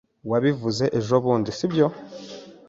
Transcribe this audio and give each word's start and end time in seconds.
Wabivuze 0.29 0.85
ejobundi, 0.99 1.49
sibyo? 1.57 1.87